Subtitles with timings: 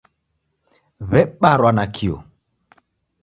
[1.09, 2.17] W'ebarwa nakio.